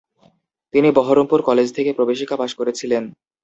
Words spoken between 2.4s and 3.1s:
Pass করেছিলেন।